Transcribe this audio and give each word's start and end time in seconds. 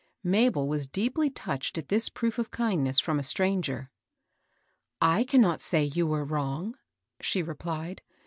Mabel 0.23 0.67
was 0.67 0.87
deeply 0.87 1.29
touched 1.29 1.77
at 1.77 1.89
this 1.89 2.09
proof 2.09 2.39
of 2.39 2.49
kind 2.49 2.83
ness 2.85 2.99
firom 2.99 3.19
a 3.19 3.23
stranger. 3.23 3.91
"I 4.99 5.23
cannot 5.23 5.61
say 5.61 5.83
you 5.83 6.07
were 6.07 6.25
wrong," 6.25 6.75
she 7.19 7.43
replied. 7.43 8.01